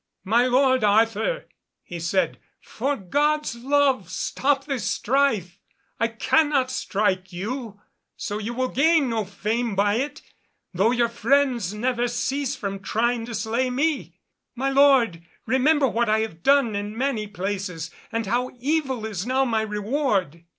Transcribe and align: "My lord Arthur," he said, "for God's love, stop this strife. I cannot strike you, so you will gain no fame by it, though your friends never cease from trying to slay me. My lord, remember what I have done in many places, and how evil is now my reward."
"My 0.23 0.47
lord 0.47 0.83
Arthur," 0.83 1.45
he 1.83 1.99
said, 1.99 2.39
"for 2.59 2.97
God's 2.97 3.55
love, 3.57 4.09
stop 4.09 4.65
this 4.65 4.83
strife. 4.89 5.59
I 5.99 6.07
cannot 6.07 6.71
strike 6.71 7.31
you, 7.31 7.79
so 8.17 8.39
you 8.39 8.55
will 8.55 8.69
gain 8.69 9.09
no 9.11 9.25
fame 9.25 9.75
by 9.75 9.97
it, 9.97 10.23
though 10.73 10.89
your 10.89 11.07
friends 11.07 11.75
never 11.75 12.07
cease 12.07 12.55
from 12.55 12.79
trying 12.79 13.27
to 13.27 13.35
slay 13.35 13.69
me. 13.69 14.15
My 14.55 14.71
lord, 14.71 15.23
remember 15.45 15.87
what 15.87 16.09
I 16.09 16.21
have 16.21 16.41
done 16.41 16.75
in 16.75 16.97
many 16.97 17.27
places, 17.27 17.91
and 18.11 18.25
how 18.25 18.49
evil 18.59 19.05
is 19.05 19.27
now 19.27 19.45
my 19.45 19.61
reward." 19.61 20.43